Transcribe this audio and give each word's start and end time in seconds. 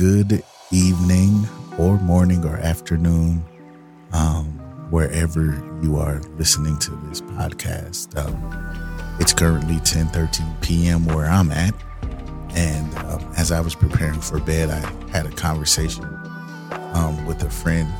good 0.00 0.42
evening 0.70 1.46
or 1.76 1.98
morning 1.98 2.42
or 2.46 2.56
afternoon, 2.56 3.44
um, 4.14 4.46
wherever 4.90 5.62
you 5.82 5.98
are 5.98 6.22
listening 6.38 6.78
to 6.78 6.90
this 7.04 7.20
podcast. 7.20 8.16
Um, 8.16 9.18
it's 9.20 9.34
currently 9.34 9.78
10 9.80 10.06
13 10.06 10.46
p.m. 10.62 11.04
where 11.04 11.26
I'm 11.26 11.50
at. 11.50 11.74
And 12.54 12.96
um, 13.00 13.30
as 13.36 13.52
I 13.52 13.60
was 13.60 13.74
preparing 13.74 14.22
for 14.22 14.40
bed, 14.40 14.70
I 14.70 15.10
had 15.10 15.26
a 15.26 15.30
conversation 15.32 16.04
um, 16.94 17.26
with 17.26 17.42
a 17.42 17.50
friend, 17.50 17.92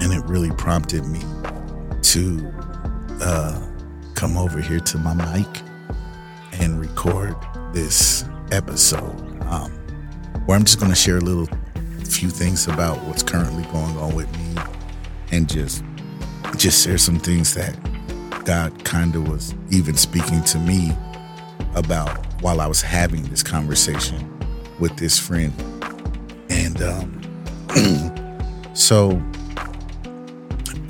and 0.00 0.12
it 0.12 0.24
really 0.24 0.50
prompted 0.50 1.06
me 1.06 1.20
to 2.02 2.52
uh, 3.22 3.64
come 4.16 4.36
over 4.36 4.60
here 4.60 4.80
to 4.80 4.98
my 4.98 5.14
mic 5.14 5.62
and 6.54 6.80
record 6.80 7.36
this 7.72 8.24
episode 8.50 9.14
um, 9.42 9.77
where 10.46 10.56
I'm 10.56 10.64
just 10.64 10.78
going 10.78 10.90
to 10.90 10.96
share 10.96 11.18
a 11.18 11.20
little 11.20 11.46
few 12.04 12.30
things 12.30 12.66
about 12.66 12.96
what's 13.04 13.22
currently 13.22 13.62
going 13.64 13.96
on 13.98 14.14
with 14.14 14.30
me 14.38 14.62
and 15.30 15.48
just 15.48 15.84
just 16.56 16.84
share 16.84 16.98
some 16.98 17.18
things 17.18 17.54
that 17.54 17.76
God 18.44 18.84
kind 18.84 19.14
of 19.14 19.28
was 19.28 19.54
even 19.70 19.94
speaking 19.94 20.42
to 20.44 20.58
me 20.58 20.92
about 21.74 22.10
while 22.42 22.60
I 22.60 22.66
was 22.66 22.80
having 22.80 23.22
this 23.24 23.42
conversation 23.42 24.26
with 24.80 24.96
this 24.96 25.18
friend. 25.18 25.52
And 26.48 26.82
um, 26.82 28.70
so 28.74 29.22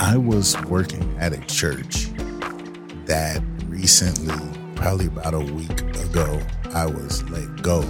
I 0.00 0.16
was 0.16 0.56
working 0.62 1.16
at 1.18 1.32
a 1.32 1.40
church 1.46 2.06
that 3.06 3.42
recently, 3.66 4.36
probably 4.76 5.06
about 5.06 5.34
a 5.34 5.40
week 5.40 5.80
ago, 5.80 6.40
I 6.72 6.86
was 6.86 7.28
let 7.28 7.62
go 7.62 7.82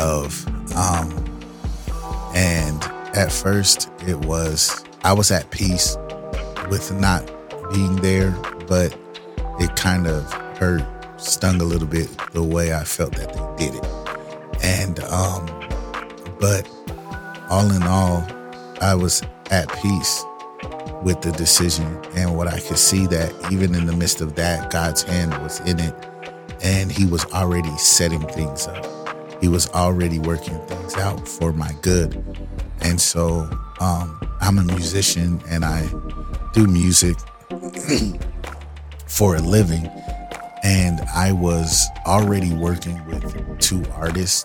of. 0.00 0.46
Um, 0.74 1.12
and 2.34 2.82
at 3.14 3.30
first, 3.30 3.90
it 4.06 4.16
was, 4.24 4.84
I 5.04 5.12
was 5.12 5.30
at 5.30 5.50
peace 5.50 5.96
with 6.68 6.92
not 6.92 7.30
being 7.72 7.96
there, 7.96 8.30
but 8.66 8.96
it 9.58 9.74
kind 9.76 10.06
of 10.06 10.32
hurt, 10.56 10.82
stung 11.20 11.60
a 11.60 11.64
little 11.64 11.86
bit 11.86 12.08
the 12.32 12.42
way 12.42 12.72
I 12.72 12.84
felt 12.84 13.12
that 13.16 13.32
they 13.32 13.66
did 13.66 13.74
it. 13.74 13.86
And, 14.62 15.00
um, 15.00 15.46
but 16.40 16.68
all 17.50 17.70
in 17.70 17.82
all, 17.82 18.26
I 18.80 18.94
was 18.94 19.22
at 19.50 19.68
peace 19.82 20.24
with 21.02 21.20
the 21.22 21.32
decision 21.32 22.00
and 22.14 22.36
what 22.36 22.46
I 22.46 22.60
could 22.60 22.78
see 22.78 23.06
that 23.08 23.34
even 23.52 23.74
in 23.74 23.86
the 23.86 23.92
midst 23.92 24.20
of 24.20 24.34
that, 24.36 24.70
God's 24.70 25.02
hand 25.02 25.36
was 25.42 25.60
in 25.60 25.78
it 25.80 25.94
and 26.62 26.92
he 26.92 27.06
was 27.06 27.24
already 27.32 27.76
setting 27.76 28.20
things 28.28 28.66
up. 28.66 28.99
He 29.40 29.48
was 29.48 29.68
already 29.70 30.18
working 30.18 30.58
things 30.66 30.96
out 30.96 31.26
for 31.26 31.52
my 31.52 31.72
good. 31.82 32.22
And 32.80 33.00
so 33.00 33.48
um, 33.80 34.20
I'm 34.40 34.58
a 34.58 34.64
musician 34.64 35.40
and 35.48 35.64
I 35.64 35.88
do 36.52 36.66
music 36.66 37.16
for 39.06 39.36
a 39.36 39.40
living. 39.40 39.86
And 40.62 41.00
I 41.14 41.32
was 41.32 41.86
already 42.06 42.52
working 42.52 43.02
with 43.06 43.58
two 43.60 43.82
artists, 43.92 44.44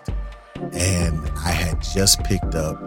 and 0.72 1.20
I 1.36 1.52
had 1.52 1.82
just 1.82 2.24
picked 2.24 2.56
up 2.56 2.78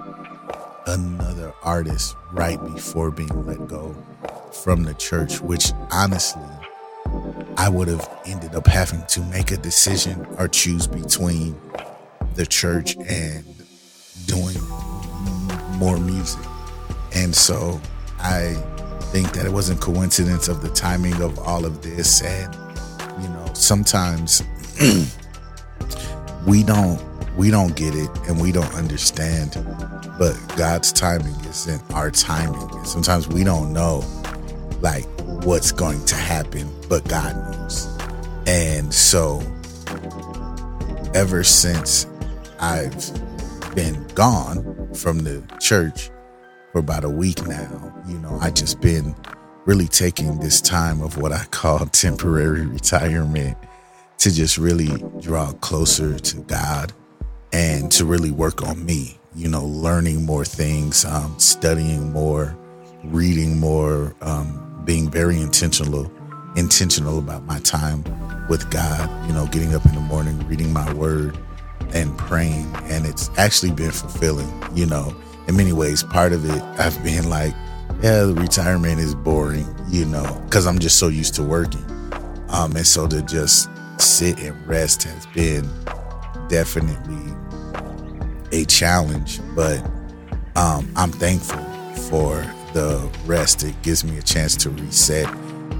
another 0.87 1.53
artist 1.63 2.17
right 2.33 2.59
before 2.73 3.11
being 3.11 3.45
let 3.45 3.69
go 3.69 3.95
from 4.51 4.85
the 4.85 4.95
church, 4.95 5.43
which 5.43 5.73
honestly, 5.91 6.43
I 7.59 7.69
would 7.69 7.89
have 7.89 8.09
ended 8.25 8.55
up 8.55 8.67
having 8.67 9.05
to 9.09 9.21
make 9.25 9.51
a 9.51 9.59
decision 9.59 10.27
or 10.39 10.49
choose 10.49 10.87
between 10.87 11.61
the 12.39 12.47
church 12.47 12.97
and 13.09 13.45
doing 14.27 14.57
more 15.77 15.99
music. 15.99 16.41
And 17.13 17.35
so 17.35 17.81
I 18.21 18.55
think 19.11 19.33
that 19.33 19.45
it 19.45 19.51
wasn't 19.51 19.81
coincidence 19.81 20.47
of 20.47 20.63
the 20.63 20.69
timing 20.69 21.21
of 21.21 21.37
all 21.41 21.65
of 21.65 21.83
this. 21.83 22.23
And 22.23 22.55
you 23.21 23.29
know 23.29 23.45
sometimes 23.55 24.45
we 26.47 26.63
don't 26.63 27.03
we 27.37 27.51
don't 27.51 27.75
get 27.75 27.97
it 27.97 28.09
and 28.29 28.41
we 28.41 28.53
don't 28.53 28.73
understand 28.75 29.57
but 30.17 30.37
God's 30.57 30.93
timing 30.93 31.35
isn't 31.45 31.83
our 31.93 32.13
timing. 32.13 32.71
And 32.71 32.87
sometimes 32.87 33.27
we 33.27 33.43
don't 33.43 33.73
know 33.73 34.05
like 34.81 35.07
what's 35.45 35.73
going 35.73 36.05
to 36.05 36.15
happen 36.15 36.73
but 36.89 37.07
God 37.09 37.35
knows. 37.35 37.99
And 38.47 38.95
so 38.95 39.43
ever 41.15 41.43
since 41.43 42.07
I've 42.61 43.75
been 43.77 44.05
gone 44.09 44.93
from 44.95 45.21
the 45.21 45.45
church 45.61 46.11
for 46.73 46.81
about 46.81 47.05
a 47.05 47.09
week 47.09 47.47
now. 47.47 47.95
You 48.09 48.19
know, 48.19 48.37
I 48.41 48.51
just 48.51 48.81
been 48.81 49.15
really 49.65 49.87
taking 49.87 50.41
this 50.41 50.61
time 50.61 51.01
of 51.01 51.19
what 51.19 51.33
I 51.33 51.45
call 51.47 51.87
temporary 51.93 52.67
retirement 52.67 53.57
to 54.19 54.35
just 54.35 54.59
really 54.59 54.91
draw 55.21 55.53
closer 55.53 56.19
to 56.19 56.39
God 56.41 56.93
and 57.53 57.93
to 57.93 58.05
really 58.05 58.33
work 58.33 58.63
on 58.63 58.85
me, 58.85 59.19
you 59.37 59.49
know, 59.49 59.65
learning 59.65 60.27
more 60.27 60.45
things, 60.45 61.05
um, 61.05 61.39
studying 61.39 62.13
more, 62.13 62.59
reading 63.05 63.59
more, 63.61 64.17
um, 64.21 64.83
being 64.85 65.09
very 65.09 65.41
intentional, 65.41 66.11
intentional 66.57 67.21
about 67.21 67.45
my 67.45 67.61
time 67.61 68.03
with 68.49 68.69
God, 68.71 69.29
you 69.29 69.33
know, 69.33 69.47
getting 69.47 69.75
up 69.75 69.87
in 69.87 69.95
the 69.95 70.01
morning, 70.01 70.45
reading 70.49 70.73
my 70.73 70.93
word 70.95 71.39
and 71.93 72.17
praying. 72.19 72.71
And 72.85 73.07
it's 73.07 73.31
actually 73.39 73.73
been 73.73 73.91
fulfilling, 73.91 74.53
you 74.75 74.87
know 74.87 75.15
in 75.49 75.57
many 75.57 75.73
ways, 75.73 76.03
part 76.03 76.33
of 76.33 76.45
it, 76.45 76.63
I've 76.79 77.03
been 77.03 77.29
like, 77.29 77.55
yeah, 78.03 78.31
retirement 78.31 79.01
is 79.01 79.15
boring, 79.15 79.67
you 79.89 80.05
know, 80.05 80.41
because 80.45 80.67
I'm 80.67 80.79
just 80.79 80.99
so 80.99 81.09
used 81.09 81.35
to 81.37 81.43
working. 81.43 81.85
Um, 82.51 82.77
and 82.77 82.87
so 82.87 83.09
to 83.09 83.23
just 83.23 83.69
sit 83.99 84.39
and 84.41 84.67
rest 84.67 85.03
has 85.05 85.27
been 85.29 85.69
definitely 86.49 87.35
a 88.53 88.67
challenge, 88.67 89.41
but 89.57 89.79
um, 90.55 90.91
I'm 90.97 91.11
thankful 91.11 91.65
for 92.11 92.43
the 92.75 93.11
rest. 93.25 93.65
It 93.65 93.81
gives 93.83 94.05
me 94.05 94.19
a 94.19 94.23
chance 94.23 94.55
to 94.57 94.71
reset, 94.71 95.27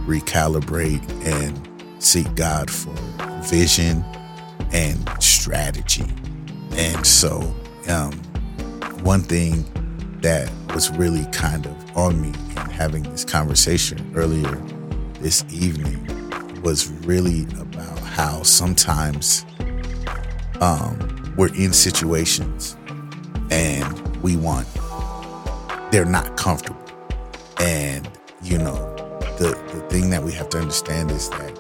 recalibrate, 0.07 1.07
and 1.27 2.03
seek 2.03 2.35
God 2.35 2.71
for 2.71 2.95
vision 3.43 4.03
and 4.73 5.23
strategy. 5.49 6.05
And 6.73 7.07
so, 7.07 7.41
um, 7.89 8.13
one 9.03 9.23
thing 9.23 9.65
that 10.21 10.53
was 10.75 10.91
really 10.91 11.25
kind 11.33 11.65
of 11.65 11.97
on 11.97 12.21
me 12.21 12.29
in 12.29 12.57
having 12.71 13.03
this 13.05 13.25
conversation 13.25 14.13
earlier 14.15 14.57
this 15.21 15.47
evening 15.51 16.05
was 16.63 16.91
really 17.07 17.45
about 17.61 17.99
how 18.01 18.43
sometimes 18.43 19.47
um, 20.61 21.35
we're 21.39 21.55
in 21.55 21.73
situations 21.73 22.77
and 23.51 24.23
we 24.23 24.37
want 24.37 24.67
they're 25.91 26.05
not 26.05 26.37
comfortable 26.37 26.85
and 27.59 28.07
you 28.43 28.59
know 28.59 28.75
the 29.39 29.57
the 29.73 29.81
thing 29.89 30.11
that 30.11 30.23
we 30.23 30.33
have 30.33 30.51
to 30.51 30.59
understand 30.59 31.11
is 31.11 31.31
that 31.31 31.57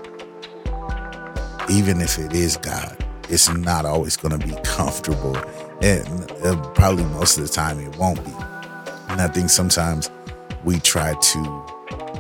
even 1.70 2.02
if 2.02 2.18
it 2.18 2.34
is 2.34 2.58
god 2.58 3.07
it's 3.28 3.48
not 3.48 3.84
always 3.84 4.16
going 4.16 4.38
to 4.38 4.46
be 4.46 4.54
comfortable 4.62 5.36
and 5.82 6.30
uh, 6.42 6.56
probably 6.72 7.04
most 7.04 7.38
of 7.38 7.46
the 7.46 7.52
time 7.52 7.78
it 7.78 7.96
won't 7.96 8.22
be. 8.24 8.32
And 9.08 9.20
I 9.20 9.28
think 9.28 9.50
sometimes 9.50 10.10
we 10.64 10.80
try 10.80 11.14
to 11.14 11.64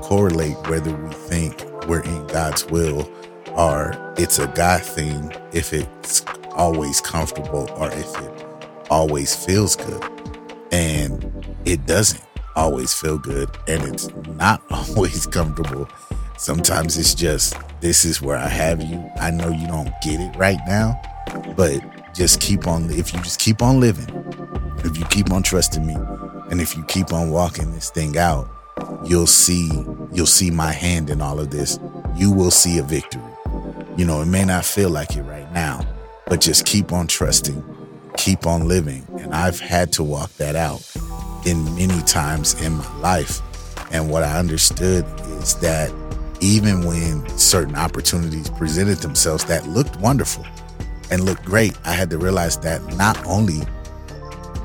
correlate 0.02 0.56
whether 0.68 0.94
we 0.94 1.12
think 1.12 1.64
we're 1.86 2.02
in 2.02 2.26
God's 2.28 2.64
will 2.66 3.10
or 3.52 4.14
it's 4.16 4.38
a 4.38 4.46
God 4.48 4.82
thing 4.82 5.32
if 5.52 5.72
it's 5.72 6.24
always 6.52 7.00
comfortable 7.00 7.68
or 7.76 7.90
if 7.90 8.16
it 8.20 8.46
always 8.90 9.34
feels 9.34 9.76
good. 9.76 10.04
And 10.70 11.56
it 11.64 11.86
doesn't 11.86 12.22
always 12.54 12.92
feel 12.92 13.18
good 13.18 13.50
and 13.66 13.82
it's 13.82 14.08
not 14.28 14.62
always 14.70 15.26
comfortable. 15.26 15.88
Sometimes 16.36 16.96
it's 16.96 17.14
just, 17.14 17.56
this 17.80 18.04
is 18.04 18.20
where 18.20 18.36
I 18.36 18.48
have 18.48 18.82
you. 18.82 19.10
I 19.20 19.30
know 19.30 19.48
you 19.48 19.66
don't 19.66 19.92
get 20.02 20.20
it 20.20 20.36
right 20.36 20.58
now, 20.66 21.00
but 21.56 21.80
just 22.14 22.40
keep 22.40 22.66
on 22.66 22.90
if 22.90 23.14
you 23.14 23.20
just 23.20 23.38
keep 23.38 23.62
on 23.62 23.80
living 23.80 24.08
if 24.84 24.96
you 24.96 25.04
keep 25.06 25.30
on 25.30 25.42
trusting 25.42 25.86
me 25.86 25.94
and 26.50 26.60
if 26.60 26.76
you 26.76 26.84
keep 26.84 27.12
on 27.12 27.30
walking 27.30 27.72
this 27.72 27.90
thing 27.90 28.16
out 28.16 28.48
you'll 29.04 29.26
see 29.26 29.70
you'll 30.12 30.26
see 30.26 30.50
my 30.50 30.72
hand 30.72 31.10
in 31.10 31.20
all 31.20 31.38
of 31.38 31.50
this. 31.50 31.78
You 32.16 32.32
will 32.32 32.50
see 32.50 32.78
a 32.78 32.82
victory. 32.82 33.22
You 33.96 34.04
know 34.04 34.22
it 34.22 34.26
may 34.26 34.44
not 34.44 34.64
feel 34.64 34.90
like 34.90 35.16
it 35.16 35.22
right 35.22 35.50
now 35.52 35.86
but 36.26 36.40
just 36.40 36.66
keep 36.66 36.92
on 36.92 37.06
trusting 37.06 37.62
keep 38.16 38.46
on 38.46 38.66
living. 38.66 39.06
And 39.20 39.34
i've 39.34 39.60
had 39.60 39.92
to 39.92 40.02
walk 40.02 40.32
that 40.34 40.56
out 40.56 40.82
in 41.46 41.64
many 41.76 42.02
times 42.02 42.60
in 42.62 42.72
my 42.72 42.98
life. 42.98 43.40
And 43.92 44.10
what 44.10 44.22
i 44.22 44.38
understood 44.38 45.04
is 45.40 45.54
that 45.56 45.92
even 46.40 46.84
when 46.84 47.28
certain 47.38 47.74
opportunities 47.76 48.50
presented 48.50 48.98
themselves 48.98 49.44
that 49.46 49.66
looked 49.66 49.96
wonderful 49.96 50.46
and 51.10 51.24
looked 51.24 51.44
great, 51.44 51.76
I 51.84 51.92
had 51.92 52.10
to 52.10 52.18
realize 52.18 52.58
that 52.60 52.84
not 52.96 53.24
only 53.26 53.60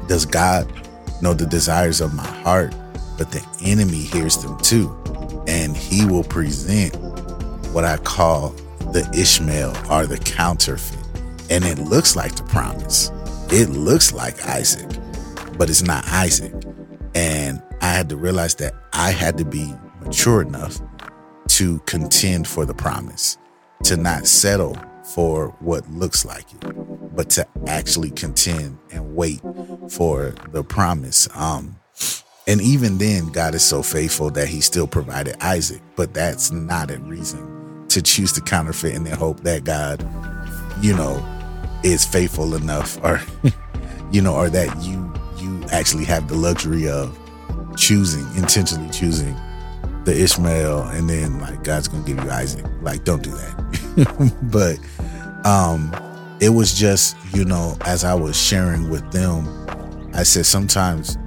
Does 0.07 0.25
God 0.25 0.71
know 1.21 1.33
the 1.33 1.45
desires 1.45 2.01
of 2.01 2.13
my 2.13 2.25
heart? 2.25 2.75
But 3.17 3.31
the 3.31 3.45
enemy 3.63 3.99
hears 3.99 4.37
them 4.43 4.57
too. 4.59 4.95
And 5.47 5.75
he 5.77 6.05
will 6.05 6.23
present 6.23 6.95
what 7.71 7.85
I 7.85 7.97
call 7.97 8.49
the 8.91 9.09
Ishmael 9.15 9.75
or 9.91 10.05
the 10.05 10.17
counterfeit. 10.17 10.99
And 11.49 11.63
it 11.63 11.79
looks 11.79 12.15
like 12.15 12.35
the 12.35 12.43
promise. 12.43 13.11
It 13.49 13.69
looks 13.69 14.13
like 14.13 14.43
Isaac, 14.45 14.89
but 15.57 15.69
it's 15.69 15.83
not 15.83 16.05
Isaac. 16.07 16.53
And 17.15 17.61
I 17.81 17.87
had 17.87 18.09
to 18.09 18.17
realize 18.17 18.55
that 18.55 18.73
I 18.93 19.11
had 19.11 19.37
to 19.37 19.45
be 19.45 19.73
mature 20.01 20.41
enough 20.41 20.79
to 21.53 21.77
contend 21.81 22.47
for 22.47 22.65
the 22.65 22.73
promise, 22.73 23.38
to 23.83 23.95
not 23.95 24.25
settle 24.25 24.75
for 25.13 25.50
what 25.59 25.88
looks 25.91 26.25
like 26.25 26.51
it, 26.51 27.15
but 27.15 27.29
to 27.29 27.47
actually 27.67 28.09
contend 28.09 28.79
and 28.91 29.15
wait 29.15 29.39
for 29.88 30.33
the 30.51 30.63
promise. 30.63 31.29
Um, 31.35 31.79
and 32.47 32.59
even 32.59 32.97
then, 32.97 33.27
God 33.27 33.53
is 33.53 33.63
so 33.63 33.83
faithful 33.83 34.31
that 34.31 34.47
He 34.47 34.61
still 34.61 34.88
provided 34.88 35.35
Isaac, 35.41 35.81
but 35.95 36.15
that's 36.15 36.51
not 36.51 36.89
a 36.89 36.97
reason 36.97 37.85
to 37.89 38.01
choose 38.01 38.31
to 38.33 38.41
counterfeit 38.41 38.95
and 38.95 39.06
then 39.06 39.15
hope 39.15 39.41
that 39.41 39.63
God, 39.63 40.01
you 40.81 40.95
know, 40.95 41.23
is 41.83 42.03
faithful 42.03 42.56
enough, 42.56 42.97
or 43.03 43.21
you 44.11 44.23
know, 44.23 44.33
or 44.33 44.49
that 44.49 44.75
you 44.83 45.13
you 45.38 45.63
actually 45.71 46.06
have 46.06 46.27
the 46.27 46.35
luxury 46.35 46.89
of 46.89 47.15
choosing 47.77 48.25
intentionally 48.35 48.89
choosing 48.89 49.35
the 50.05 50.13
Ishmael, 50.13 50.83
and 50.83 51.09
then 51.09 51.39
like 51.39 51.63
God's 51.63 51.88
gonna 51.88 52.03
give 52.05 52.23
you 52.23 52.29
Isaac. 52.29 52.65
Like, 52.81 53.03
don't 53.03 53.23
do 53.23 53.31
that. 53.31 54.38
but 54.44 54.77
um, 55.47 55.94
it 56.39 56.50
was 56.50 56.73
just 56.73 57.15
you 57.33 57.45
know, 57.45 57.77
as 57.81 58.03
I 58.03 58.13
was 58.13 58.39
sharing 58.39 58.89
with 58.89 59.11
them, 59.11 59.47
I 60.13 60.23
said 60.23 60.45
sometimes 60.45 61.17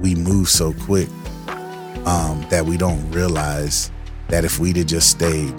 we 0.00 0.14
move 0.14 0.48
so 0.48 0.72
quick 0.72 1.08
um, 2.06 2.44
that 2.50 2.64
we 2.64 2.76
don't 2.76 3.10
realize 3.10 3.90
that 4.28 4.44
if 4.44 4.58
we'd 4.58 4.76
have 4.76 4.86
just 4.86 5.10
stayed 5.10 5.54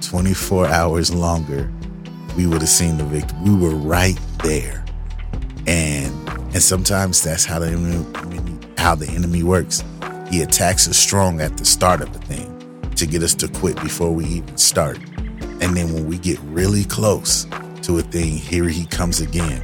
24 0.00 0.66
hours 0.66 1.14
longer, 1.14 1.70
we 2.36 2.46
would 2.46 2.60
have 2.60 2.68
seen 2.68 2.96
the 2.96 3.04
victory. 3.04 3.38
We 3.44 3.54
were 3.54 3.74
right 3.74 4.18
there, 4.42 4.84
and 5.66 6.12
and 6.28 6.62
sometimes 6.62 7.22
that's 7.22 7.44
how 7.44 7.58
the 7.58 7.68
enemy, 7.68 8.58
how 8.78 8.94
the 8.94 9.08
enemy 9.08 9.42
works. 9.42 9.84
He 10.32 10.40
attacks 10.40 10.88
us 10.88 10.96
strong 10.96 11.42
at 11.42 11.58
the 11.58 11.64
start 11.66 12.00
of 12.00 12.10
the 12.14 12.18
thing 12.20 12.90
to 12.96 13.06
get 13.06 13.22
us 13.22 13.34
to 13.34 13.48
quit 13.48 13.76
before 13.82 14.10
we 14.10 14.24
even 14.24 14.56
start. 14.56 14.96
And 15.60 15.76
then 15.76 15.92
when 15.92 16.06
we 16.06 16.16
get 16.16 16.38
really 16.44 16.84
close 16.84 17.44
to 17.82 17.98
a 17.98 18.02
thing, 18.02 18.38
here 18.38 18.66
he 18.66 18.86
comes 18.86 19.20
again, 19.20 19.62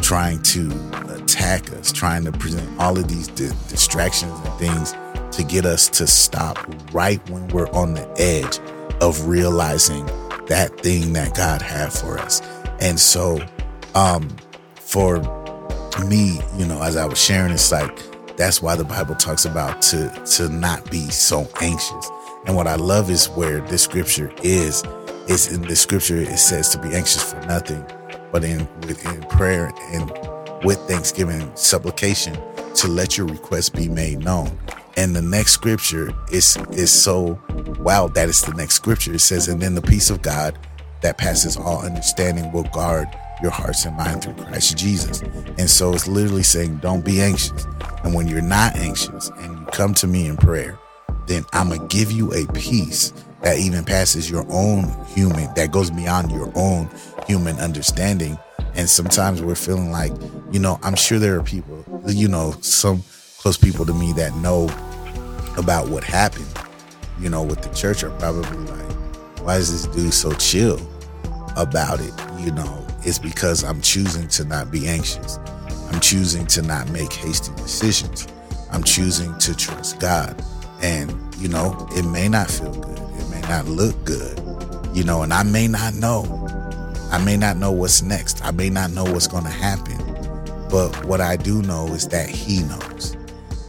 trying 0.00 0.40
to 0.44 0.70
attack 1.16 1.72
us, 1.72 1.90
trying 1.90 2.22
to 2.26 2.30
present 2.30 2.80
all 2.80 2.96
of 2.96 3.08
these 3.08 3.26
di- 3.26 3.48
distractions 3.66 4.38
and 4.38 4.54
things 4.60 4.94
to 5.36 5.42
get 5.42 5.66
us 5.66 5.88
to 5.88 6.06
stop 6.06 6.64
right 6.92 7.18
when 7.28 7.48
we're 7.48 7.70
on 7.72 7.94
the 7.94 8.08
edge 8.18 8.60
of 9.02 9.26
realizing 9.26 10.06
that 10.46 10.78
thing 10.78 11.12
that 11.14 11.34
God 11.34 11.60
had 11.60 11.92
for 11.92 12.20
us. 12.20 12.40
And 12.80 13.00
so, 13.00 13.44
um, 13.96 14.28
for 14.76 15.18
me, 16.06 16.40
you 16.56 16.66
know, 16.66 16.80
as 16.84 16.94
I 16.94 17.04
was 17.04 17.20
sharing, 17.20 17.50
it's 17.50 17.72
like 17.72 17.98
that's 18.38 18.62
why 18.62 18.76
the 18.76 18.84
Bible 18.84 19.16
talks 19.16 19.44
about 19.44 19.82
to 19.82 20.08
to 20.36 20.48
not 20.48 20.88
be 20.90 21.10
so 21.10 21.48
anxious. 21.60 22.10
And 22.46 22.54
what 22.54 22.68
I 22.68 22.76
love 22.76 23.10
is 23.10 23.26
where 23.30 23.60
this 23.62 23.82
scripture 23.82 24.32
is. 24.42 24.84
Is 25.26 25.52
in 25.52 25.60
the 25.60 25.76
scripture 25.76 26.16
it 26.16 26.38
says 26.38 26.70
to 26.70 26.78
be 26.80 26.94
anxious 26.94 27.32
for 27.32 27.40
nothing, 27.40 27.84
but 28.32 28.44
in 28.44 28.60
in 29.04 29.22
prayer 29.24 29.70
and 29.92 30.10
with 30.64 30.78
thanksgiving, 30.88 31.54
supplication, 31.54 32.34
to 32.76 32.88
let 32.88 33.18
your 33.18 33.26
request 33.26 33.74
be 33.74 33.88
made 33.88 34.20
known. 34.20 34.56
And 34.96 35.14
the 35.14 35.20
next 35.20 35.52
scripture 35.52 36.14
is 36.32 36.56
is 36.70 36.90
so 36.90 37.38
wow 37.80 38.06
that 38.08 38.28
is 38.28 38.40
the 38.42 38.54
next 38.54 38.74
scripture. 38.74 39.14
It 39.14 39.20
says, 39.20 39.48
and 39.48 39.60
then 39.60 39.74
the 39.74 39.82
peace 39.82 40.10
of 40.10 40.22
God 40.22 40.56
that 41.02 41.18
passes 41.18 41.56
all 41.56 41.84
understanding 41.84 42.52
will 42.52 42.64
guard 42.64 43.08
your 43.42 43.50
hearts 43.50 43.84
and 43.84 43.96
mind 43.96 44.24
through 44.24 44.34
Christ 44.34 44.76
Jesus. 44.76 45.22
And 45.58 45.70
so 45.70 45.92
it's 45.92 46.08
literally 46.08 46.42
saying, 46.42 46.78
don't 46.78 47.04
be 47.04 47.20
anxious. 47.20 47.66
And 48.04 48.14
when 48.14 48.28
you're 48.28 48.42
not 48.42 48.76
anxious 48.76 49.30
and 49.38 49.58
you 49.58 49.66
come 49.66 49.94
to 49.94 50.06
me 50.06 50.26
in 50.26 50.36
prayer, 50.36 50.78
then 51.26 51.44
I'm 51.52 51.68
going 51.68 51.86
to 51.86 51.96
give 51.96 52.10
you 52.10 52.32
a 52.32 52.46
peace 52.52 53.12
that 53.42 53.58
even 53.58 53.84
passes 53.84 54.30
your 54.30 54.44
own 54.50 54.84
human, 55.06 55.52
that 55.54 55.70
goes 55.70 55.90
beyond 55.90 56.32
your 56.32 56.50
own 56.56 56.90
human 57.26 57.56
understanding. 57.58 58.38
And 58.74 58.88
sometimes 58.88 59.42
we're 59.42 59.54
feeling 59.54 59.90
like, 59.90 60.12
you 60.50 60.58
know, 60.58 60.78
I'm 60.82 60.96
sure 60.96 61.18
there 61.18 61.38
are 61.38 61.42
people, 61.42 61.84
you 62.06 62.28
know, 62.28 62.52
some 62.60 63.02
close 63.38 63.56
people 63.56 63.86
to 63.86 63.94
me 63.94 64.12
that 64.14 64.34
know 64.36 64.64
about 65.56 65.88
what 65.88 66.02
happened, 66.02 66.48
you 67.20 67.28
know, 67.28 67.42
with 67.42 67.62
the 67.62 67.74
church 67.74 68.02
are 68.02 68.10
probably 68.18 68.58
like, 68.58 68.92
why 69.42 69.56
is 69.56 69.70
this 69.70 69.94
dude 69.94 70.12
so 70.12 70.32
chill 70.32 70.80
about 71.56 72.00
it? 72.00 72.12
You 72.40 72.52
know, 72.52 72.86
it's 73.08 73.18
because 73.18 73.64
I'm 73.64 73.80
choosing 73.80 74.28
to 74.28 74.44
not 74.44 74.70
be 74.70 74.86
anxious. 74.86 75.38
I'm 75.90 76.00
choosing 76.00 76.46
to 76.48 76.62
not 76.62 76.90
make 76.90 77.10
hasty 77.10 77.54
decisions. 77.56 78.28
I'm 78.70 78.84
choosing 78.84 79.36
to 79.38 79.56
trust 79.56 79.98
God. 79.98 80.44
And, 80.82 81.10
you 81.36 81.48
know, 81.48 81.88
it 81.92 82.04
may 82.04 82.28
not 82.28 82.50
feel 82.50 82.72
good. 82.74 82.98
It 82.98 83.30
may 83.30 83.40
not 83.42 83.66
look 83.66 84.04
good, 84.04 84.38
you 84.94 85.04
know, 85.04 85.22
and 85.22 85.32
I 85.32 85.42
may 85.42 85.66
not 85.66 85.94
know. 85.94 86.24
I 87.10 87.18
may 87.24 87.38
not 87.38 87.56
know 87.56 87.72
what's 87.72 88.02
next. 88.02 88.44
I 88.44 88.50
may 88.50 88.68
not 88.68 88.90
know 88.90 89.04
what's 89.04 89.26
going 89.26 89.44
to 89.44 89.50
happen. 89.50 89.96
But 90.70 91.06
what 91.06 91.22
I 91.22 91.36
do 91.36 91.62
know 91.62 91.86
is 91.88 92.06
that 92.08 92.28
He 92.28 92.62
knows. 92.64 93.16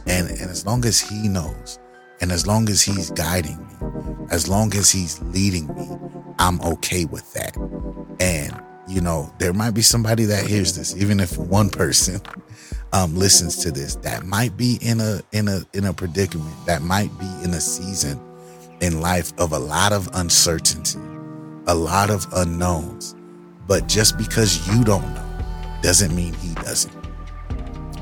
And, 0.06 0.28
and 0.28 0.50
as 0.50 0.66
long 0.66 0.84
as 0.84 1.00
He 1.00 1.28
knows, 1.28 1.78
and 2.20 2.30
as 2.30 2.46
long 2.46 2.68
as 2.68 2.82
He's 2.82 3.10
guiding 3.10 3.56
me, 3.58 4.26
as 4.30 4.48
long 4.48 4.74
as 4.74 4.90
He's 4.90 5.20
leading 5.22 5.66
me, 5.68 5.88
I'm 6.38 6.60
okay 6.60 7.06
with 7.06 7.32
that. 7.32 7.56
And 8.20 8.62
you 8.90 9.00
know, 9.00 9.32
there 9.38 9.52
might 9.52 9.70
be 9.70 9.82
somebody 9.82 10.24
that 10.24 10.46
hears 10.46 10.76
this, 10.76 10.96
even 10.96 11.20
if 11.20 11.38
one 11.38 11.70
person 11.70 12.20
um, 12.92 13.14
listens 13.14 13.58
to 13.58 13.70
this, 13.70 13.94
that 13.96 14.24
might 14.24 14.56
be 14.56 14.78
in 14.82 15.00
a 15.00 15.20
in 15.30 15.46
a 15.46 15.62
in 15.74 15.84
a 15.84 15.92
predicament, 15.92 16.54
that 16.66 16.82
might 16.82 17.16
be 17.20 17.26
in 17.44 17.54
a 17.54 17.60
season 17.60 18.20
in 18.80 19.00
life 19.00 19.32
of 19.38 19.52
a 19.52 19.58
lot 19.58 19.92
of 19.92 20.08
uncertainty, 20.14 20.98
a 21.68 21.74
lot 21.74 22.10
of 22.10 22.26
unknowns. 22.32 23.14
But 23.68 23.86
just 23.86 24.18
because 24.18 24.66
you 24.68 24.82
don't 24.82 25.14
know 25.14 25.26
doesn't 25.82 26.14
mean 26.14 26.34
he 26.34 26.54
doesn't. 26.54 26.92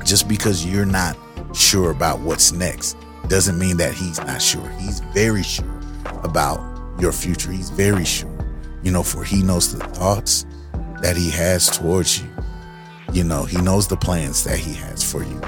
Just 0.03 0.27
because 0.27 0.65
you're 0.65 0.85
not 0.85 1.15
sure 1.53 1.91
about 1.91 2.19
what's 2.21 2.51
next 2.51 2.97
doesn't 3.27 3.59
mean 3.59 3.77
that 3.77 3.93
he's 3.93 4.17
not 4.17 4.41
sure. 4.41 4.67
He's 4.79 5.01
very 5.13 5.43
sure 5.43 5.79
about 6.23 6.59
your 6.99 7.11
future. 7.11 7.51
He's 7.51 7.69
very 7.69 8.05
sure. 8.05 8.35
You 8.81 8.91
know, 8.91 9.03
for 9.03 9.23
he 9.23 9.43
knows 9.43 9.77
the 9.77 9.85
thoughts 9.89 10.47
that 11.01 11.15
he 11.17 11.29
has 11.29 11.69
towards 11.69 12.21
you. 12.21 12.29
You 13.11 13.23
know, 13.23 13.43
he 13.43 13.59
knows 13.61 13.87
the 13.87 13.97
plans 13.97 14.43
that 14.43 14.57
he 14.57 14.73
has 14.75 15.09
for 15.09 15.23
you. 15.23 15.41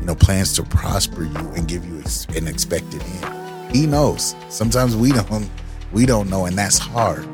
You 0.00 0.06
know, 0.06 0.14
plans 0.14 0.54
to 0.54 0.62
prosper 0.62 1.24
you 1.24 1.48
and 1.56 1.68
give 1.68 1.84
you 1.86 2.02
an 2.36 2.48
expected 2.48 3.02
end. 3.02 3.74
He 3.74 3.86
knows. 3.86 4.34
Sometimes 4.48 4.96
we 4.96 5.12
don't 5.12 5.50
we 5.92 6.06
don't 6.06 6.28
know 6.28 6.46
and 6.46 6.58
that's 6.58 6.78
hard 6.78 7.28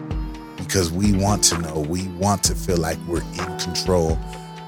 because 0.57 0.93
we 0.93 1.13
want 1.13 1.43
to 1.45 1.59
know. 1.59 1.81
We 1.81 2.09
want 2.09 2.45
to 2.45 2.55
feel 2.55 2.77
like 2.77 2.99
we're 3.09 3.23
in 3.23 3.59
control 3.59 4.19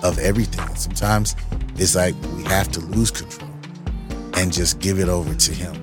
of 0.02 0.18
everything. 0.18 0.66
And 0.66 0.78
sometimes 0.78 1.36
it's 1.76 1.94
like 1.94 2.14
we 2.34 2.42
have 2.44 2.70
to 2.72 2.80
lose 2.80 3.10
control 3.10 3.48
and 4.34 4.52
just 4.52 4.80
give 4.80 4.98
it 4.98 5.08
over 5.08 5.34
to 5.34 5.52
him 5.52 5.74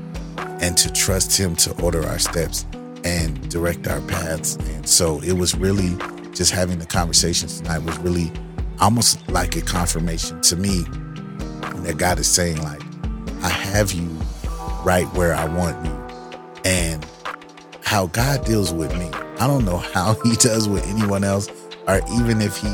and 0.61 0.75
to 0.77 0.91
trust 0.91 1.37
him 1.37 1.55
to 1.55 1.81
order 1.81 2.05
our 2.05 2.19
steps 2.19 2.65
and 3.03 3.49
direct 3.49 3.87
our 3.87 4.01
paths. 4.01 4.55
And 4.55 4.87
so 4.87 5.21
it 5.21 5.33
was 5.33 5.55
really 5.55 5.95
just 6.39 6.53
having 6.53 6.79
the 6.79 6.85
conversations 6.85 7.59
tonight 7.59 7.79
was 7.79 7.97
really 7.97 8.31
almost 8.79 9.29
like 9.29 9.57
a 9.57 9.61
confirmation 9.61 10.39
to 10.39 10.55
me 10.55 10.85
that 11.83 11.95
God 11.97 12.17
is 12.17 12.29
saying, 12.29 12.63
like, 12.63 12.81
I 13.43 13.49
have 13.49 13.91
you 13.91 14.07
right 14.85 15.03
where 15.15 15.35
I 15.35 15.53
want 15.53 15.85
you. 15.85 15.91
And 16.63 17.05
how 17.83 18.07
God 18.07 18.45
deals 18.45 18.71
with 18.73 18.97
me. 18.97 19.09
I 19.37 19.47
don't 19.47 19.65
know 19.65 19.79
how 19.79 20.13
he 20.23 20.37
does 20.37 20.69
with 20.69 20.87
anyone 20.87 21.25
else, 21.25 21.49
or 21.89 21.99
even 22.13 22.41
if 22.41 22.55
he 22.55 22.73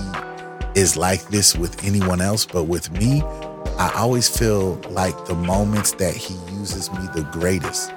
is 0.76 0.96
like 0.96 1.30
this 1.30 1.56
with 1.56 1.84
anyone 1.84 2.22
else, 2.22 2.46
but 2.46 2.66
with 2.66 2.92
me, 2.92 3.24
I 3.80 3.92
always 3.96 4.30
feel 4.30 4.76
like 4.92 5.26
the 5.26 5.34
moments 5.34 5.94
that 5.94 6.16
he 6.16 6.36
uses 6.56 6.92
me 6.92 7.00
the 7.16 7.28
greatest 7.32 7.90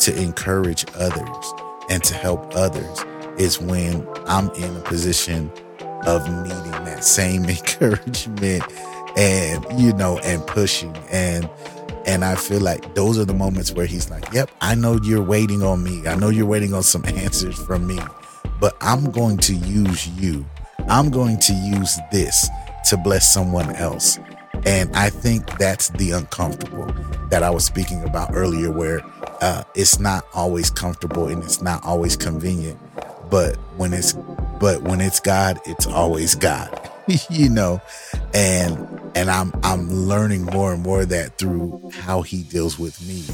to 0.00 0.14
encourage 0.22 0.84
others 0.96 1.54
and 1.88 2.04
to 2.04 2.12
help 2.12 2.54
others 2.54 3.02
is 3.38 3.60
when 3.60 4.06
I'm 4.26 4.50
in 4.50 4.76
a 4.76 4.80
position 4.80 5.50
of 6.06 6.28
needing 6.28 6.84
that 6.84 7.04
same 7.04 7.44
encouragement 7.48 8.64
and 9.16 9.80
you 9.80 9.92
know 9.92 10.18
and 10.18 10.44
pushing 10.46 10.96
and 11.10 11.48
and 12.06 12.24
I 12.24 12.34
feel 12.34 12.60
like 12.60 12.94
those 12.94 13.18
are 13.18 13.24
the 13.24 13.34
moments 13.34 13.72
where 13.72 13.86
he's 13.86 14.10
like, 14.10 14.30
"Yep, 14.32 14.50
I 14.60 14.74
know 14.74 14.98
you're 15.02 15.22
waiting 15.22 15.62
on 15.62 15.82
me. 15.82 16.06
I 16.06 16.14
know 16.14 16.28
you're 16.28 16.46
waiting 16.46 16.74
on 16.74 16.82
some 16.82 17.04
answers 17.06 17.58
from 17.58 17.86
me, 17.86 17.98
but 18.60 18.76
I'm 18.80 19.10
going 19.10 19.38
to 19.38 19.54
use 19.54 20.08
you. 20.08 20.44
I'm 20.86 21.10
going 21.10 21.38
to 21.38 21.54
use 21.54 21.98
this 22.12 22.48
to 22.88 22.96
bless 22.96 23.32
someone 23.32 23.74
else." 23.76 24.18
And 24.66 24.94
I 24.94 25.10
think 25.10 25.58
that's 25.58 25.90
the 25.90 26.12
uncomfortable 26.12 26.86
that 27.30 27.42
I 27.42 27.50
was 27.50 27.64
speaking 27.64 28.02
about 28.04 28.30
earlier, 28.34 28.70
where 28.70 29.02
uh, 29.40 29.64
it's 29.74 29.98
not 29.98 30.26
always 30.34 30.70
comfortable 30.70 31.28
and 31.28 31.42
it's 31.42 31.60
not 31.60 31.84
always 31.84 32.16
convenient. 32.16 32.78
But 33.30 33.56
when 33.76 33.92
it's 33.92 34.14
but 34.60 34.82
when 34.82 35.00
it's 35.00 35.20
God, 35.20 35.60
it's 35.66 35.86
always 35.86 36.34
God. 36.34 36.90
you 37.30 37.50
know, 37.50 37.80
and 38.32 38.78
and 39.14 39.30
I'm 39.30 39.52
I'm 39.62 39.90
learning 39.90 40.44
more 40.44 40.72
and 40.72 40.82
more 40.82 41.02
of 41.02 41.10
that 41.10 41.38
through 41.38 41.90
how 41.92 42.22
He 42.22 42.42
deals 42.42 42.78
with 42.78 43.00
me. 43.06 43.24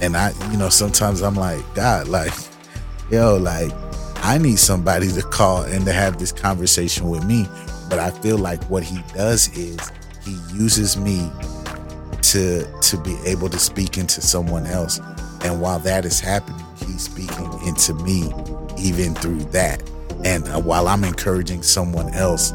And 0.00 0.16
I, 0.16 0.32
you 0.50 0.58
know, 0.58 0.68
sometimes 0.68 1.22
I'm 1.22 1.36
like, 1.36 1.62
God, 1.74 2.08
like, 2.08 2.32
yo, 3.10 3.36
like 3.36 3.72
I 4.16 4.38
need 4.38 4.58
somebody 4.58 5.08
to 5.12 5.22
call 5.22 5.62
and 5.62 5.84
to 5.86 5.92
have 5.92 6.18
this 6.18 6.32
conversation 6.32 7.08
with 7.08 7.24
me. 7.24 7.46
But 7.88 7.98
I 7.98 8.10
feel 8.10 8.38
like 8.38 8.62
what 8.64 8.82
He 8.82 8.98
does 9.14 9.56
is 9.56 9.78
He 10.24 10.38
uses 10.54 10.96
me 10.96 11.30
to 12.22 12.64
to 12.80 12.96
be 12.98 13.16
able 13.24 13.48
to 13.48 13.58
speak 13.58 13.98
into 13.98 14.20
someone 14.20 14.66
else. 14.66 15.00
And 15.42 15.60
while 15.60 15.78
that 15.80 16.04
is 16.04 16.20
happening, 16.20 16.64
He's 16.78 17.02
speaking 17.02 17.52
into 17.66 17.94
me 17.94 18.32
even 18.82 19.14
through 19.14 19.40
that. 19.50 19.82
And 20.24 20.46
while 20.64 20.88
I'm 20.88 21.04
encouraging 21.04 21.62
someone 21.62 22.12
else, 22.14 22.52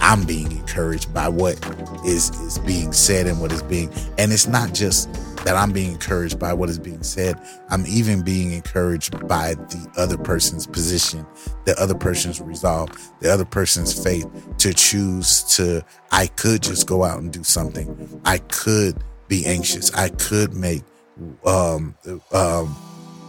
I'm 0.00 0.24
being 0.24 0.50
encouraged 0.52 1.12
by 1.12 1.28
what 1.28 1.54
is 2.04 2.30
is 2.40 2.58
being 2.60 2.92
said 2.92 3.26
and 3.26 3.40
what 3.40 3.52
is 3.52 3.62
being 3.62 3.90
and 4.18 4.32
it's 4.32 4.46
not 4.46 4.74
just 4.74 5.12
that 5.44 5.56
I'm 5.56 5.70
being 5.70 5.92
encouraged 5.92 6.40
by 6.40 6.52
what 6.52 6.68
is 6.68 6.78
being 6.78 7.04
said. 7.04 7.40
I'm 7.70 7.84
even 7.86 8.22
being 8.22 8.50
encouraged 8.50 9.28
by 9.28 9.54
the 9.54 9.88
other 9.96 10.18
person's 10.18 10.66
position, 10.66 11.24
the 11.66 11.80
other 11.80 11.94
person's 11.94 12.40
resolve, 12.40 12.90
the 13.20 13.32
other 13.32 13.44
person's 13.44 13.94
faith 14.02 14.26
to 14.58 14.74
choose 14.74 15.44
to 15.56 15.84
I 16.10 16.26
could 16.26 16.64
just 16.64 16.88
go 16.88 17.04
out 17.04 17.20
and 17.20 17.32
do 17.32 17.44
something. 17.44 18.20
I 18.24 18.38
could 18.38 18.96
be 19.28 19.46
anxious. 19.46 19.94
I 19.94 20.08
could 20.08 20.52
make 20.52 20.82
um, 21.44 21.94
um, 22.32 22.74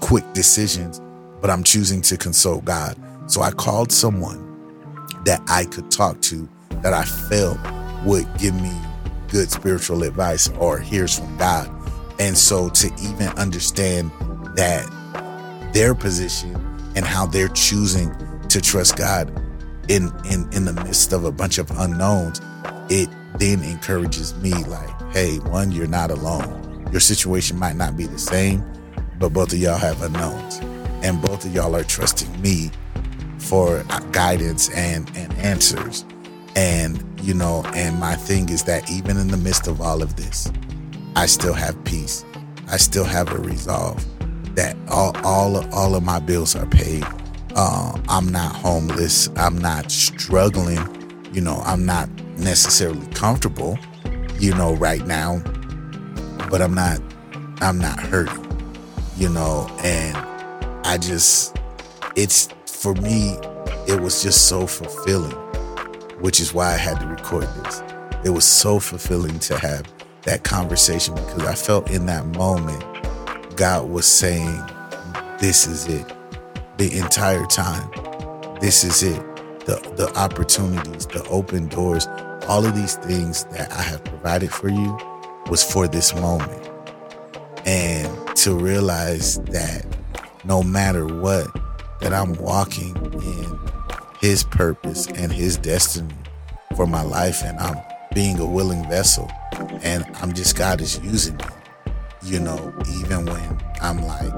quick 0.01 0.25
decisions, 0.33 0.99
but 1.41 1.49
I'm 1.49 1.63
choosing 1.63 2.01
to 2.03 2.17
consult 2.17 2.65
God. 2.65 2.97
So 3.27 3.41
I 3.41 3.51
called 3.51 3.91
someone 3.91 4.43
that 5.25 5.41
I 5.47 5.65
could 5.65 5.91
talk 5.91 6.21
to 6.23 6.47
that 6.81 6.93
I 6.93 7.03
felt 7.03 7.57
would 8.05 8.27
give 8.37 8.59
me 8.61 8.73
good 9.29 9.51
spiritual 9.51 10.03
advice 10.03 10.49
or 10.59 10.79
hears 10.79 11.19
from 11.19 11.37
God. 11.37 11.69
And 12.19 12.37
so 12.37 12.69
to 12.69 12.87
even 13.01 13.27
understand 13.37 14.11
that 14.55 14.89
their 15.73 15.93
position 15.93 16.55
and 16.95 17.05
how 17.05 17.25
they're 17.25 17.49
choosing 17.49 18.11
to 18.49 18.61
trust 18.61 18.97
God 18.97 19.29
in 19.89 20.11
in 20.31 20.49
in 20.53 20.65
the 20.65 20.73
midst 20.85 21.13
of 21.13 21.25
a 21.25 21.31
bunch 21.31 21.57
of 21.57 21.69
unknowns, 21.71 22.41
it 22.89 23.09
then 23.37 23.61
encourages 23.61 24.33
me 24.35 24.53
like, 24.65 24.89
hey, 25.11 25.37
one, 25.39 25.71
you're 25.71 25.87
not 25.87 26.09
alone. 26.11 26.87
Your 26.91 27.01
situation 27.01 27.59
might 27.59 27.75
not 27.75 27.95
be 27.95 28.07
the 28.07 28.17
same, 28.17 28.63
but 29.19 29.33
both 29.33 29.51
of 29.53 29.59
y'all 29.59 29.77
have 29.77 30.01
unknowns. 30.01 30.59
And 31.03 31.21
both 31.21 31.45
of 31.45 31.53
y'all 31.53 31.75
are 31.75 31.83
trusting 31.83 32.41
me 32.41 32.71
for 33.39 33.83
guidance 34.11 34.69
and 34.71 35.09
and 35.15 35.33
answers. 35.37 36.05
And, 36.55 37.03
you 37.21 37.33
know, 37.33 37.63
and 37.75 37.99
my 37.99 38.15
thing 38.15 38.49
is 38.49 38.63
that 38.63 38.89
even 38.89 39.17
in 39.17 39.27
the 39.27 39.37
midst 39.37 39.67
of 39.67 39.79
all 39.79 40.01
of 40.01 40.15
this, 40.15 40.51
I 41.15 41.27
still 41.27 41.53
have 41.53 41.81
peace. 41.83 42.25
I 42.69 42.77
still 42.77 43.03
have 43.03 43.31
a 43.31 43.37
resolve 43.37 44.03
that 44.55 44.75
all 44.89 45.15
all 45.23 45.63
all 45.73 45.95
of 45.95 46.03
my 46.03 46.19
bills 46.19 46.55
are 46.55 46.65
paid. 46.65 47.05
Uh, 47.55 47.95
I'm 48.09 48.27
not 48.29 48.55
homeless. 48.55 49.29
I'm 49.35 49.57
not 49.57 49.91
struggling. 49.91 50.79
You 51.31 51.41
know, 51.41 51.61
I'm 51.63 51.85
not 51.85 52.09
necessarily 52.37 53.05
comfortable. 53.13 53.77
You 54.39 54.55
know, 54.55 54.73
right 54.75 55.05
now, 55.05 55.41
but 56.49 56.61
I'm 56.61 56.73
not. 56.73 56.99
I'm 57.61 57.77
not 57.77 57.99
hurting. 57.99 58.45
You 59.15 59.29
know, 59.29 59.67
and 59.83 60.15
I 60.87 60.97
just, 60.97 61.57
it's 62.15 62.49
for 62.65 62.93
me. 62.95 63.37
It 63.87 64.01
was 64.01 64.23
just 64.23 64.47
so 64.49 64.67
fulfilling 64.67 65.47
which 66.19 66.39
is 66.39 66.53
why 66.53 66.73
I 66.73 66.77
had 66.77 66.99
to 66.99 67.07
record 67.07 67.47
this. 67.63 67.83
It 68.25 68.29
was 68.29 68.45
so 68.45 68.79
fulfilling 68.79 69.39
to 69.39 69.57
have 69.57 69.85
that 70.23 70.43
conversation 70.43 71.15
because 71.15 71.43
I 71.43 71.55
felt 71.55 71.89
in 71.91 72.05
that 72.07 72.25
moment 72.25 72.83
God 73.55 73.89
was 73.89 74.05
saying, 74.05 74.61
This 75.39 75.67
is 75.67 75.87
it. 75.87 76.05
The 76.77 76.97
entire 76.97 77.45
time. 77.45 77.89
This 78.59 78.83
is 78.83 79.03
it. 79.03 79.19
The 79.65 79.75
the 79.95 80.11
opportunities, 80.17 81.05
the 81.05 81.23
open 81.29 81.67
doors, 81.67 82.07
all 82.47 82.65
of 82.65 82.75
these 82.75 82.95
things 82.95 83.45
that 83.45 83.71
I 83.71 83.81
have 83.81 84.03
provided 84.03 84.51
for 84.51 84.69
you 84.69 84.97
was 85.49 85.63
for 85.63 85.87
this 85.87 86.15
moment. 86.15 86.69
And 87.65 88.35
to 88.37 88.55
realize 88.55 89.37
that 89.39 89.85
no 90.47 90.63
matter 90.63 91.05
what, 91.05 91.47
that 91.99 92.13
I'm 92.13 92.33
walking 92.33 92.95
in 93.21 93.59
his 94.21 94.43
purpose 94.43 95.07
and 95.07 95.31
his 95.31 95.57
destiny 95.57 96.15
for 96.75 96.87
my 96.87 97.01
life 97.01 97.43
and 97.43 97.59
I'm 97.59 97.77
being 98.13 98.39
a 98.39 98.45
willing 98.45 98.87
vessel 98.89 99.29
and 99.83 100.05
I'm 100.15 100.33
just 100.33 100.55
God 100.55 100.79
is 100.79 100.99
using 100.99 101.35
me. 101.35 101.43
You 102.23 102.39
know, 102.39 102.73
even 102.99 103.25
when 103.25 103.63
I'm 103.81 104.01
like, 104.01 104.33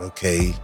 okay, 0.00 0.54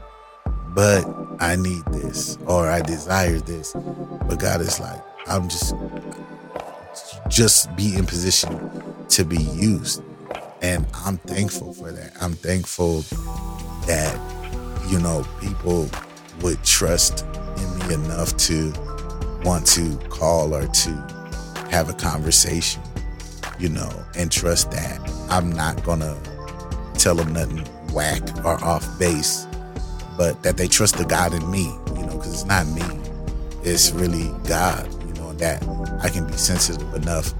but 0.69 1.05
I 1.41 1.57
need 1.57 1.85
this 1.87 2.39
or 2.47 2.71
I 2.71 2.81
desire 2.81 3.39
this. 3.41 3.73
But 3.73 4.39
God 4.39 4.61
is 4.61 4.79
like, 4.79 5.01
I'm 5.27 5.49
just 5.49 5.75
just 7.29 7.75
be 7.77 7.95
in 7.95 8.07
position 8.07 8.71
to 9.09 9.25
be 9.25 9.43
used. 9.43 10.03
And 10.63 10.87
I'm 10.95 11.19
thankful 11.19 11.73
for 11.75 11.93
that. 11.93 12.13
I'm 12.21 12.33
thankful 12.33 13.03
that, 13.89 14.21
you 14.89 15.01
know, 15.01 15.27
people 15.41 15.89
would 16.43 16.63
trust 16.63 17.25
in 17.57 17.79
me 17.89 17.95
enough 17.95 18.37
to 18.37 18.73
want 19.43 19.67
to 19.67 19.97
call 20.09 20.55
or 20.55 20.67
to 20.67 20.91
have 21.71 21.89
a 21.89 21.95
conversation, 21.95 22.83
you 23.59 23.69
know, 23.69 23.91
and 24.17 24.31
trust 24.31 24.71
that 24.71 25.01
I'm 25.31 25.51
not 25.51 25.83
to 25.85 26.17
tell 26.95 27.15
them 27.15 27.33
nothing 27.33 27.65
whack 27.93 28.23
or 28.45 28.63
off 28.63 28.87
base, 28.99 29.47
but 30.17 30.43
that 30.43 30.57
they 30.57 30.69
trust 30.69 30.99
the 30.99 31.05
God 31.05 31.33
in 31.33 31.51
me, 31.51 31.65
you 31.97 32.07
know, 32.07 32.17
because 32.17 32.35
it's 32.35 32.45
not 32.45 32.67
me, 32.69 32.83
it's 33.63 33.91
really 33.93 34.31
God, 34.47 34.87
you 35.07 35.15
know, 35.15 35.33
that 35.35 35.63
I 36.03 36.11
can 36.11 36.27
be 36.27 36.35
sensitive 36.35 36.95
enough 36.95 37.33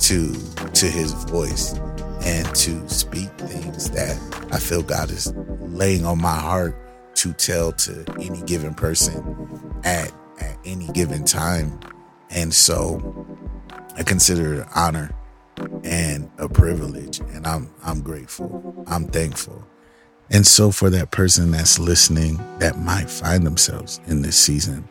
to 0.00 0.34
to 0.74 0.86
His 0.86 1.12
voice 1.12 1.78
and 2.24 2.54
to 2.54 2.88
speak 2.88 3.28
things 3.38 3.90
that 3.90 4.16
I 4.52 4.58
feel 4.58 4.82
God 4.82 5.10
is 5.10 5.32
laying 5.60 6.04
on 6.04 6.20
my 6.20 6.36
heart 6.36 6.76
to 7.16 7.32
tell 7.32 7.72
to 7.72 8.04
any 8.20 8.42
given 8.42 8.74
person 8.74 9.80
at 9.84 10.12
at 10.40 10.56
any 10.64 10.88
given 10.88 11.24
time. 11.24 11.78
And 12.30 12.52
so 12.52 13.26
I 13.96 14.02
consider 14.02 14.54
it 14.54 14.58
an 14.60 14.68
honor 14.74 15.14
and 15.84 16.30
a 16.38 16.48
privilege 16.48 17.20
and 17.20 17.46
I'm 17.46 17.72
I'm 17.84 18.02
grateful. 18.02 18.84
I'm 18.86 19.06
thankful. 19.06 19.64
And 20.30 20.46
so 20.46 20.70
for 20.70 20.88
that 20.90 21.10
person 21.10 21.50
that's 21.50 21.78
listening 21.78 22.38
that 22.58 22.78
might 22.78 23.10
find 23.10 23.44
themselves 23.46 24.00
in 24.06 24.22
this 24.22 24.36
season 24.36 24.88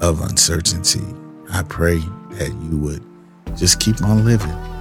of 0.00 0.20
uncertainty, 0.20 1.04
I 1.50 1.62
pray 1.62 1.98
that 2.32 2.52
you 2.70 2.76
would 2.78 3.02
just 3.56 3.80
keep 3.80 4.02
on 4.02 4.24
living. 4.24 4.73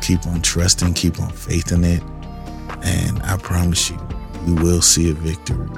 Keep 0.00 0.26
on 0.26 0.42
trusting, 0.42 0.94
keep 0.94 1.20
on 1.20 1.30
faith 1.30 1.72
in 1.72 1.84
it. 1.84 2.02
And 2.82 3.22
I 3.22 3.36
promise 3.36 3.90
you, 3.90 3.98
you 4.46 4.54
will 4.54 4.82
see 4.82 5.10
a 5.10 5.14
victory 5.14 5.68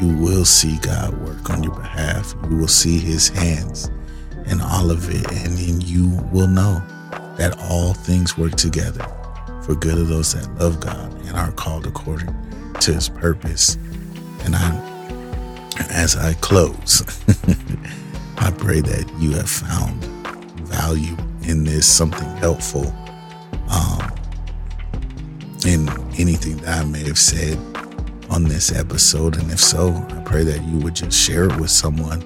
you 0.00 0.14
will 0.14 0.44
see 0.44 0.76
God 0.78 1.14
work 1.22 1.48
on 1.48 1.62
your 1.62 1.74
behalf. 1.74 2.34
You 2.50 2.56
will 2.56 2.68
see 2.68 2.98
his 2.98 3.28
hands 3.28 3.90
in 4.46 4.60
all 4.60 4.90
of 4.90 5.08
it. 5.08 5.26
And 5.32 5.56
then 5.56 5.80
you 5.80 6.08
will 6.32 6.48
know 6.48 6.82
that 7.38 7.56
all 7.58 7.94
things 7.94 8.36
work 8.36 8.56
together 8.56 9.06
for 9.62 9.74
good 9.74 9.98
of 9.98 10.08
those 10.08 10.34
that 10.34 10.54
love 10.60 10.80
God 10.80 11.12
and 11.26 11.30
are 11.30 11.52
called 11.52 11.86
according 11.86 12.34
to 12.80 12.92
his 12.92 13.08
purpose. 13.08 13.76
And 14.44 14.54
I, 14.54 15.72
as 15.90 16.14
I 16.16 16.34
close, 16.34 17.02
I 18.36 18.50
pray 18.50 18.80
that 18.82 19.10
you 19.18 19.32
have 19.32 19.48
found 19.48 20.04
value 20.68 21.16
in 21.42 21.64
this, 21.64 21.86
something 21.86 22.28
helpful 22.36 22.94
anything 26.18 26.56
that 26.58 26.78
I 26.78 26.84
may 26.84 27.04
have 27.04 27.18
said 27.18 27.58
on 28.30 28.44
this 28.44 28.74
episode. 28.74 29.36
And 29.38 29.50
if 29.50 29.60
so, 29.60 29.92
I 30.10 30.22
pray 30.24 30.44
that 30.44 30.62
you 30.64 30.78
would 30.78 30.96
just 30.96 31.18
share 31.18 31.44
it 31.44 31.60
with 31.60 31.70
someone, 31.70 32.22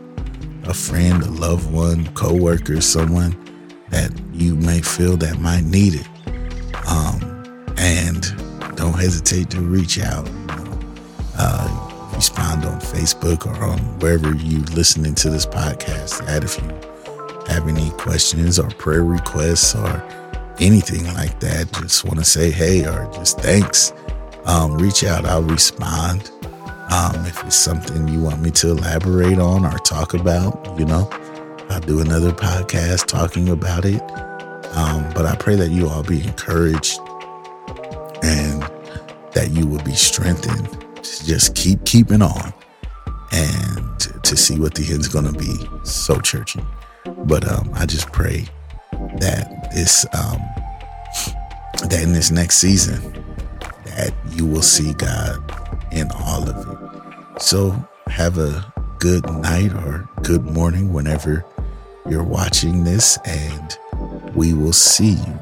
a 0.65 0.75
friend, 0.75 1.23
a 1.23 1.31
loved 1.31 1.71
one, 1.71 2.07
coworker, 2.15 2.81
someone 2.81 3.37
that 3.91 4.13
you 4.33 4.57
may 4.57 4.81
feel 4.81 5.17
that 5.19 5.39
might 5.39 5.65
need 5.65 5.95
it. 5.95 6.09
Um, 6.89 7.75
and 7.77 8.23
don't 8.77 8.99
hesitate 8.99 9.51
to 9.51 9.61
reach 9.61 10.01
out. 10.01 10.29
Uh, 11.37 11.87
respond 12.15 12.65
on 12.65 12.79
Facebook 12.81 13.47
or 13.47 13.65
on 13.65 13.79
wherever 14.01 14.35
you 14.35 14.59
listening 14.75 15.15
to 15.15 15.31
this 15.31 15.47
podcast. 15.47 16.25
That 16.27 16.45
if 16.45 16.59
you 16.59 16.69
have 17.53 17.67
any 17.67 17.91
questions 17.93 18.59
or 18.59 18.69
prayer 18.71 19.03
requests 19.05 19.75
or 19.75 20.05
anything 20.61 21.07
like 21.15 21.41
that, 21.41 21.73
just 21.73 22.05
want 22.05 22.19
to 22.19 22.25
say 22.25 22.51
hey 22.51 22.85
or 22.87 23.11
just 23.13 23.41
thanks, 23.41 23.93
um, 24.45 24.77
reach 24.77 25.05
out. 25.05 25.25
I'll 25.25 25.43
respond. 25.43 26.31
Um, 26.91 27.25
if 27.25 27.43
it's 27.45 27.57
something 27.57 28.09
you 28.09 28.21
want 28.21 28.41
me 28.41 28.51
to 28.53 28.71
elaborate 28.71 29.39
on 29.39 29.65
or 29.65 29.79
talk 29.79 30.15
about, 30.15 30.79
you 30.79 30.85
know, 30.85 31.09
I'll 31.71 31.81
do 31.81 32.01
another 32.01 32.33
podcast 32.33 33.07
talking 33.07 33.49
about 33.49 33.85
it. 33.85 34.03
Um, 34.75 35.09
but 35.15 35.25
I 35.25 35.37
pray 35.37 35.57
that 35.57 35.71
you 35.71 35.89
all 35.89 36.03
be 36.03 36.23
encouraged 36.23 36.99
and 38.23 38.63
that 39.33 39.51
you 39.53 39.67
will 39.67 39.83
be 39.83 39.95
strengthened 39.95 40.69
to 41.03 41.27
just 41.27 41.55
keep 41.55 41.85
keeping 41.85 42.23
on 42.23 42.53
and 43.33 44.01
to 44.25 44.37
see 44.37 44.59
what 44.59 44.75
the 44.75 44.93
end's 44.93 45.09
going 45.09 45.33
to 45.33 45.39
be. 45.39 45.69
So 45.85 46.21
churchy. 46.21 46.61
But 47.05 47.49
um, 47.49 47.71
I 47.75 47.87
just 47.87 48.11
pray 48.13 48.47
that 49.19 49.60
this 49.73 50.07
um, 50.13 50.41
that 51.89 52.01
in 52.03 52.13
this 52.13 52.31
next 52.31 52.57
season 52.57 53.01
that 53.87 54.13
you 54.31 54.47
will 54.47 54.63
see 54.63 54.93
God 54.95 55.39
in 55.93 56.11
all 56.13 56.49
of 56.49 56.57
it. 56.69 57.43
So 57.43 57.71
have 58.07 58.39
a 58.39 58.73
good 58.99 59.25
night 59.31 59.73
or 59.73 60.09
good 60.23 60.45
morning 60.45 60.93
whenever 60.93 61.45
you're 62.09 62.23
watching 62.23 62.85
this, 62.85 63.19
and 63.25 63.77
we 64.35 64.53
will 64.53 64.73
see 64.73 65.13
you 65.13 65.39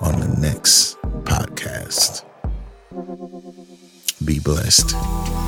on 0.00 0.20
the 0.20 0.36
next 0.38 0.96
podcast. 1.24 2.24
Be 4.24 4.38
blessed. 4.40 5.45